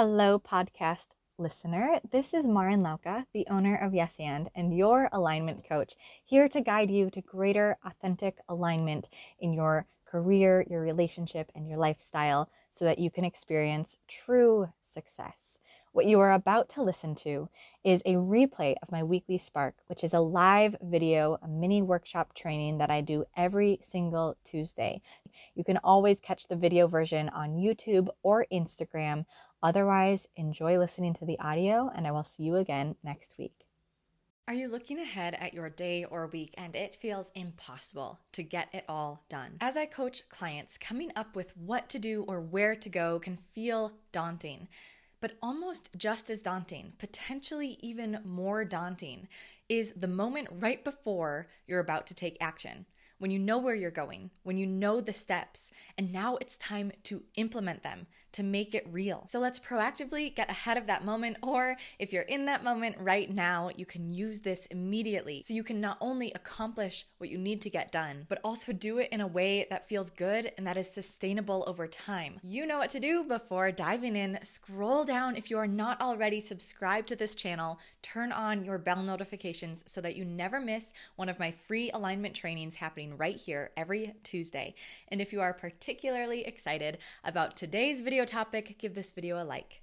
[0.00, 1.98] Hello, podcast listener.
[2.08, 6.60] This is Marin Lauka, the owner of Yes and, and your alignment coach, here to
[6.60, 9.08] guide you to greater authentic alignment
[9.40, 15.58] in your career, your relationship, and your lifestyle so that you can experience true success.
[15.90, 17.48] What you are about to listen to
[17.82, 22.34] is a replay of my weekly Spark, which is a live video, a mini workshop
[22.34, 25.00] training that I do every single Tuesday.
[25.54, 29.24] You can always catch the video version on YouTube or Instagram.
[29.62, 33.66] Otherwise, enjoy listening to the audio, and I will see you again next week.
[34.46, 38.68] Are you looking ahead at your day or week and it feels impossible to get
[38.72, 39.58] it all done?
[39.60, 43.36] As I coach clients, coming up with what to do or where to go can
[43.36, 44.68] feel daunting.
[45.20, 49.28] But almost just as daunting, potentially even more daunting,
[49.68, 52.86] is the moment right before you're about to take action.
[53.18, 56.92] When you know where you're going, when you know the steps, and now it's time
[57.02, 58.06] to implement them,
[58.38, 59.24] to make it real.
[59.28, 63.28] So let's proactively get ahead of that moment, or if you're in that moment right
[63.28, 65.42] now, you can use this immediately.
[65.42, 68.98] So you can not only accomplish what you need to get done, but also do
[68.98, 72.38] it in a way that feels good and that is sustainable over time.
[72.44, 74.38] You know what to do before diving in.
[74.44, 79.02] Scroll down if you are not already subscribed to this channel, turn on your bell
[79.02, 83.72] notifications so that you never miss one of my free alignment trainings happening right here
[83.76, 84.76] every Tuesday.
[85.08, 89.80] And if you are particularly excited about today's video topic, give this video a like.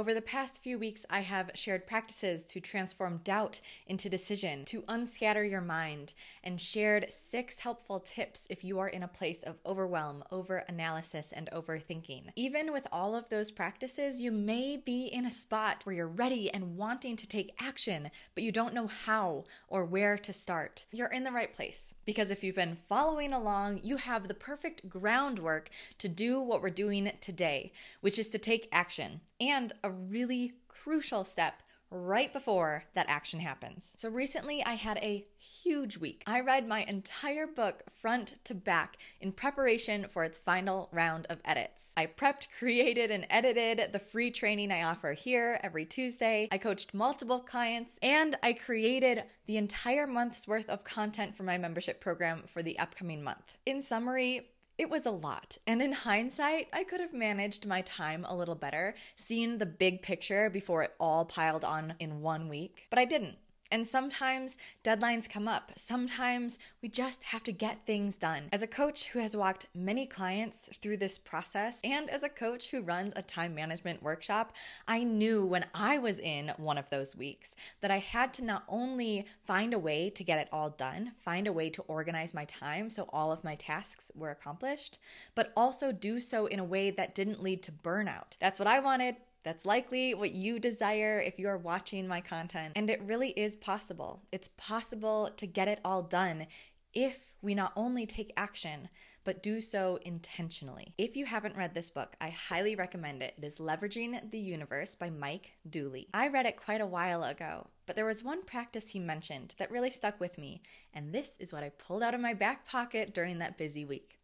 [0.00, 4.82] Over the past few weeks, I have shared practices to transform doubt into decision, to
[4.88, 9.58] unscatter your mind, and shared six helpful tips if you are in a place of
[9.66, 12.30] overwhelm, over analysis, and overthinking.
[12.34, 16.50] Even with all of those practices, you may be in a spot where you're ready
[16.50, 20.86] and wanting to take action, but you don't know how or where to start.
[20.92, 24.88] You're in the right place because if you've been following along, you have the perfect
[24.88, 30.54] groundwork to do what we're doing today, which is to take action and a really
[30.68, 33.92] crucial step right before that action happens.
[33.96, 36.22] So recently I had a huge week.
[36.26, 41.40] I read my entire book front to back in preparation for its final round of
[41.44, 41.92] edits.
[41.96, 46.48] I prepped, created, and edited the free training I offer here every Tuesday.
[46.52, 51.58] I coached multiple clients and I created the entire month's worth of content for my
[51.58, 53.56] membership program for the upcoming month.
[53.66, 55.58] In summary, it was a lot.
[55.66, 60.00] And in hindsight, I could have managed my time a little better, seen the big
[60.00, 62.86] picture before it all piled on in one week.
[62.88, 63.36] But I didn't.
[63.70, 65.72] And sometimes deadlines come up.
[65.76, 68.48] Sometimes we just have to get things done.
[68.52, 72.70] As a coach who has walked many clients through this process, and as a coach
[72.70, 74.52] who runs a time management workshop,
[74.88, 78.64] I knew when I was in one of those weeks that I had to not
[78.68, 82.44] only find a way to get it all done, find a way to organize my
[82.46, 84.98] time so all of my tasks were accomplished,
[85.34, 88.36] but also do so in a way that didn't lead to burnout.
[88.40, 89.16] That's what I wanted.
[89.42, 92.72] That's likely what you desire if you are watching my content.
[92.76, 94.22] And it really is possible.
[94.32, 96.46] It's possible to get it all done
[96.92, 98.88] if we not only take action,
[99.24, 100.94] but do so intentionally.
[100.98, 103.34] If you haven't read this book, I highly recommend it.
[103.38, 106.08] It is Leveraging the Universe by Mike Dooley.
[106.12, 109.70] I read it quite a while ago, but there was one practice he mentioned that
[109.70, 110.62] really stuck with me,
[110.94, 114.19] and this is what I pulled out of my back pocket during that busy week.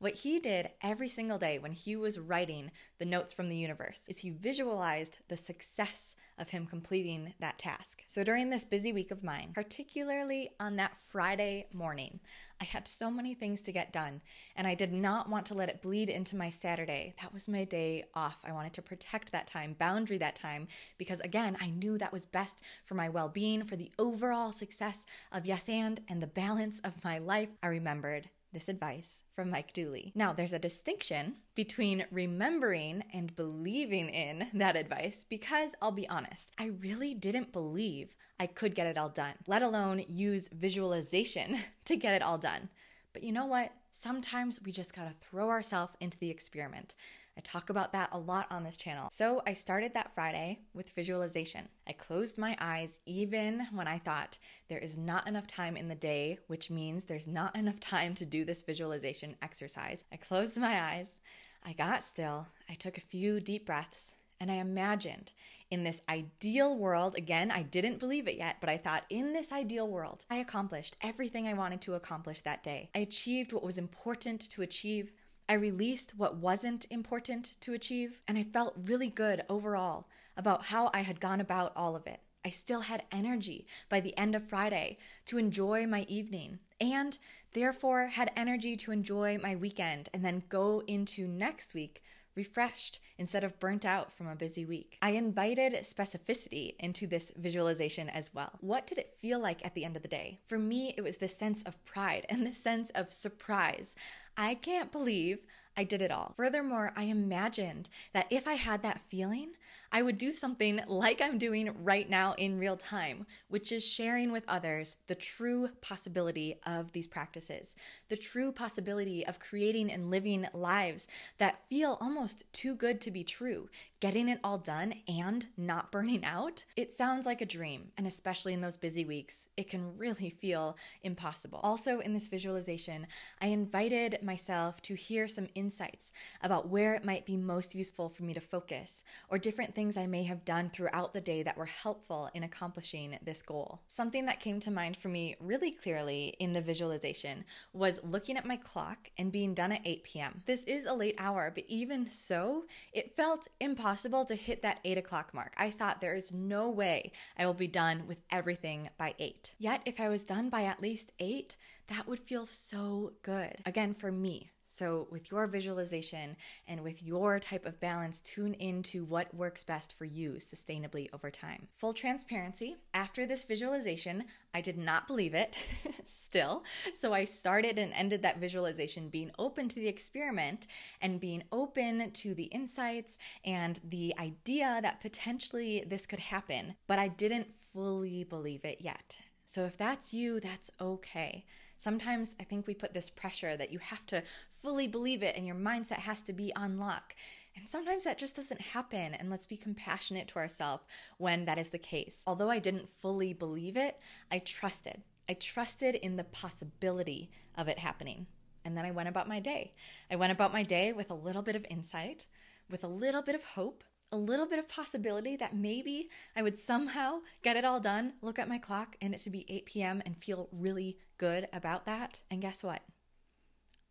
[0.00, 2.70] What he did every single day when he was writing
[3.00, 8.04] the notes from the universe is he visualized the success of him completing that task.
[8.06, 12.20] So during this busy week of mine, particularly on that Friday morning,
[12.60, 14.20] I had so many things to get done,
[14.54, 17.14] and I did not want to let it bleed into my Saturday.
[17.20, 18.38] That was my day off.
[18.44, 22.24] I wanted to protect that time, boundary that time, because again, I knew that was
[22.24, 26.80] best for my well being, for the overall success of Yes and, and the balance
[26.84, 27.48] of my life.
[27.64, 30.10] I remembered this advice from Mike Dooley.
[30.16, 36.50] Now, there's a distinction between remembering and believing in that advice because I'll be honest,
[36.58, 41.94] I really didn't believe I could get it all done, let alone use visualization to
[41.94, 42.68] get it all done.
[43.12, 43.70] But you know what?
[43.92, 46.96] Sometimes we just gotta throw ourselves into the experiment.
[47.38, 49.08] I talk about that a lot on this channel.
[49.12, 51.68] So I started that Friday with visualization.
[51.86, 54.38] I closed my eyes even when I thought
[54.68, 58.26] there is not enough time in the day, which means there's not enough time to
[58.26, 60.04] do this visualization exercise.
[60.12, 61.20] I closed my eyes,
[61.64, 65.32] I got still, I took a few deep breaths, and I imagined
[65.70, 69.52] in this ideal world, again, I didn't believe it yet, but I thought in this
[69.52, 72.90] ideal world, I accomplished everything I wanted to accomplish that day.
[72.94, 75.12] I achieved what was important to achieve.
[75.48, 80.06] I released what wasn't important to achieve, and I felt really good overall
[80.36, 82.20] about how I had gone about all of it.
[82.44, 87.18] I still had energy by the end of Friday to enjoy my evening and
[87.52, 92.02] therefore had energy to enjoy my weekend and then go into next week
[92.38, 94.96] refreshed instead of burnt out from a busy week.
[95.02, 98.52] I invited specificity into this visualization as well.
[98.60, 100.38] What did it feel like at the end of the day?
[100.46, 103.96] For me, it was this sense of pride and this sense of surprise.
[104.36, 105.40] I can't believe
[105.76, 106.32] I did it all.
[106.36, 109.50] Furthermore, I imagined that if I had that feeling,
[109.90, 114.30] I would do something like I'm doing right now in real time, which is sharing
[114.30, 117.74] with others the true possibility of these practices,
[118.10, 121.06] the true possibility of creating and living lives
[121.38, 123.70] that feel almost too good to be true,
[124.00, 126.64] getting it all done and not burning out.
[126.76, 130.76] It sounds like a dream, and especially in those busy weeks, it can really feel
[131.02, 131.60] impossible.
[131.62, 133.06] Also, in this visualization,
[133.40, 136.12] I invited myself to hear some insights
[136.42, 140.08] about where it might be most useful for me to focus or different things I
[140.08, 143.80] may have done throughout the day that were helpful in accomplishing this goal.
[143.86, 148.44] Something that came to mind for me really clearly in the visualization was looking at
[148.44, 150.42] my clock and being done at 8 p.m.
[150.46, 154.98] This is a late hour, but even so, it felt impossible to hit that 8
[154.98, 155.54] o'clock mark.
[155.56, 159.54] I thought there is no way I will be done with everything by 8.
[159.60, 161.54] Yet, if I was done by at least 8,
[161.86, 163.54] that would feel so good.
[163.64, 166.36] Again, for me, so, with your visualization
[166.66, 171.30] and with your type of balance, tune into what works best for you sustainably over
[171.30, 171.68] time.
[171.78, 174.24] Full transparency after this visualization,
[174.54, 175.56] I did not believe it
[176.04, 176.64] still.
[176.94, 180.66] So, I started and ended that visualization being open to the experiment
[181.00, 186.98] and being open to the insights and the idea that potentially this could happen, but
[186.98, 189.16] I didn't fully believe it yet.
[189.46, 191.46] So, if that's you, that's okay.
[191.78, 194.22] Sometimes I think we put this pressure that you have to
[194.62, 197.14] fully believe it and your mindset has to be on lock.
[197.56, 200.84] And sometimes that just doesn't happen, and let's be compassionate to ourselves
[201.16, 202.22] when that is the case.
[202.24, 203.98] Although I didn't fully believe it,
[204.30, 205.02] I trusted.
[205.28, 208.26] I trusted in the possibility of it happening.
[208.64, 209.72] And then I went about my day.
[210.10, 212.26] I went about my day with a little bit of insight,
[212.70, 213.82] with a little bit of hope,
[214.12, 218.38] a little bit of possibility that maybe I would somehow get it all done, look
[218.38, 220.02] at my clock, and it to be 8 p.m.
[220.06, 222.20] and feel really good about that.
[222.30, 222.82] And guess what?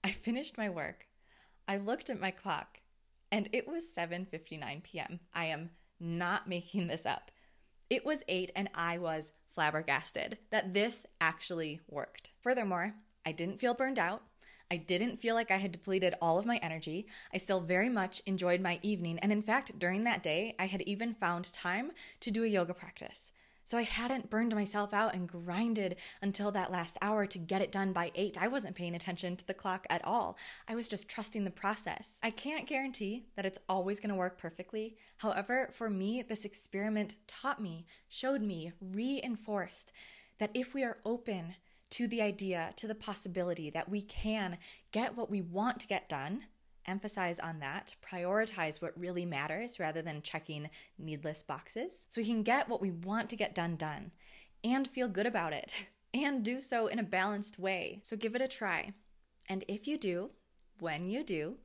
[0.08, 1.06] I finished my work.
[1.68, 2.80] I looked at my clock
[3.30, 5.20] and it was 7:59 p.m.
[5.34, 7.30] I am not making this up.
[7.90, 12.32] It was 8 and I was flabbergasted that this actually worked.
[12.40, 12.94] Furthermore,
[13.26, 14.24] I didn't feel burned out.
[14.72, 17.08] I didn't feel like I had depleted all of my energy.
[17.34, 19.20] I still very much enjoyed my evening.
[19.20, 22.74] And in fact, during that day, I had even found time to do a yoga
[22.74, 23.34] practice.
[23.68, 27.70] So I hadn't burned myself out and grinded until that last hour to get it
[27.70, 28.38] done by eight.
[28.40, 30.38] I wasn't paying attention to the clock at all.
[30.70, 32.18] I was just trusting the process.
[32.24, 34.96] I can't guarantee that it's always going to work perfectly.
[35.18, 39.92] However, for me, this experiment taught me, showed me, reinforced
[40.40, 41.56] that if we are open
[41.90, 44.60] to the idea, to the possibility that we can
[44.94, 46.44] get what we want to get done,
[46.88, 52.44] emphasize on that, prioritize what really matters rather than checking needless boxes, so we can
[52.44, 54.12] get what we want to get done done
[54.64, 55.74] and feel good about it
[56.14, 58.00] and do so in a balanced way.
[58.04, 58.94] So give it a try.
[59.50, 60.32] And if you do,
[60.80, 61.56] when you do,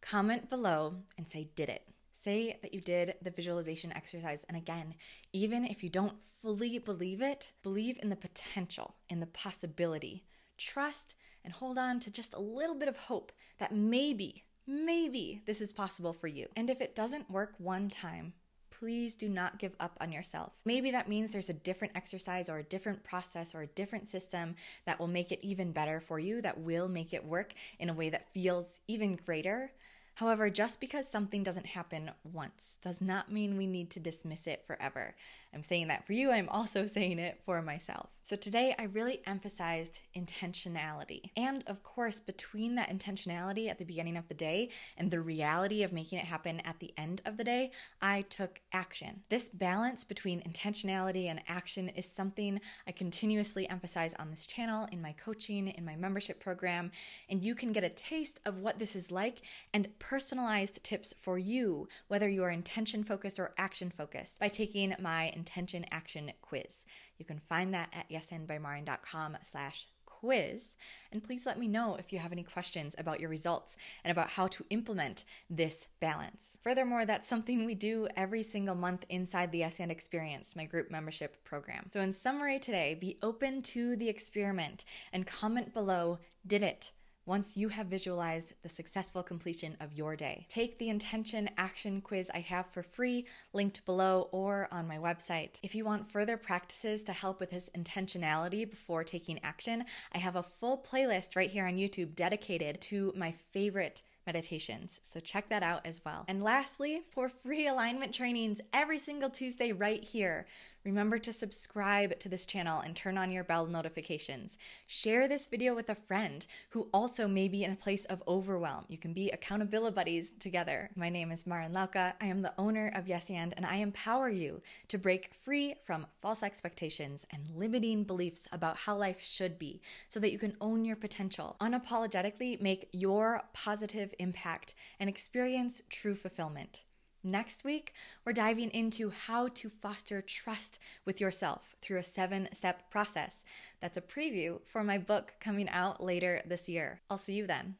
[0.00, 1.86] comment below and say, Did it.
[2.12, 4.44] Say that you did the visualization exercise.
[4.48, 4.94] And again,
[5.32, 10.24] even if you don't fully believe it, believe in the potential, in the possibility.
[10.58, 11.14] Trust
[11.44, 15.72] and hold on to just a little bit of hope that maybe maybe this is
[15.72, 16.48] possible for you.
[16.56, 18.34] And if it doesn't work one time,
[18.70, 20.52] please do not give up on yourself.
[20.64, 24.54] Maybe that means there's a different exercise or a different process or a different system
[24.86, 27.94] that will make it even better for you, that will make it work in a
[27.94, 29.72] way that feels even greater.
[30.14, 34.64] However, just because something doesn't happen once does not mean we need to dismiss it
[34.66, 35.14] forever.
[35.52, 38.08] I'm saying that for you, I'm also saying it for myself.
[38.22, 41.30] So today, I really emphasized intentionality.
[41.36, 45.82] And of course, between that intentionality at the beginning of the day and the reality
[45.82, 49.22] of making it happen at the end of the day, I took action.
[49.30, 55.00] This balance between intentionality and action is something I continuously emphasize on this channel, in
[55.00, 56.92] my coaching, in my membership program,
[57.30, 59.40] and you can get a taste of what this is like
[59.72, 64.94] and personalized tips for you, whether you are intention focused or action focused, by taking
[65.00, 66.84] my intention action quiz.
[67.18, 70.76] You can find that at yesandbymaureen.com slash quiz.
[71.12, 74.28] And please let me know if you have any questions about your results and about
[74.28, 76.58] how to implement this balance.
[76.62, 80.90] Furthermore, that's something we do every single month inside the Yes and Experience, my group
[80.90, 81.86] membership program.
[81.90, 86.92] So, in summary today, be open to the experiment and comment below, did it?
[87.30, 90.44] Once you have visualized the successful completion of your day.
[90.48, 95.60] Take the intention action quiz I have for free, linked below or on my website.
[95.62, 100.34] If you want further practices to help with this intentionality before taking action, I have
[100.34, 104.98] a full playlist right here on YouTube dedicated to my favorite meditations.
[105.02, 106.24] So check that out as well.
[106.26, 110.46] And lastly, for free alignment trainings every single Tuesday right here.
[110.82, 114.56] Remember to subscribe to this channel and turn on your bell notifications.
[114.86, 118.86] Share this video with a friend who also may be in a place of overwhelm.
[118.88, 120.88] You can be accountability buddies together.
[120.96, 122.14] My name is Maren Lauka.
[122.18, 126.06] I am the owner of Yes and, and I empower you to break free from
[126.22, 130.86] false expectations and limiting beliefs about how life should be so that you can own
[130.86, 136.84] your potential, unapologetically make your positive impact, and experience true fulfillment.
[137.22, 137.92] Next week,
[138.24, 143.44] we're diving into how to foster trust with yourself through a seven step process.
[143.80, 147.02] That's a preview for my book coming out later this year.
[147.10, 147.76] I'll see you then.